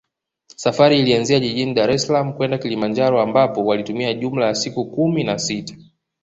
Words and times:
Safari 0.55 0.99
ilianzia 0.99 1.39
jijini 1.39 1.73
Daressalaam 1.73 2.33
kwenda 2.33 2.57
Kilimanjaro 2.57 3.21
ambapo 3.21 3.65
walitumia 3.65 4.13
jumla 4.13 4.45
ya 4.45 4.55
siku 4.55 4.85
kumi 4.85 5.23
na 5.23 5.39
sita 5.39 5.75